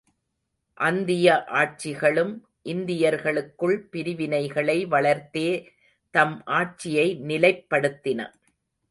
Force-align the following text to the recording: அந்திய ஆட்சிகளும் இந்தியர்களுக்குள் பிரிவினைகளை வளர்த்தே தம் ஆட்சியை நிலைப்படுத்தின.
அந்திய 0.77 1.33
ஆட்சிகளும் 1.51 2.31
இந்தியர்களுக்குள் 2.65 3.75
பிரிவினைகளை 3.91 4.77
வளர்த்தே 4.85 5.45
தம் 6.13 6.35
ஆட்சியை 6.45 7.05
நிலைப்படுத்தின. 7.27 8.19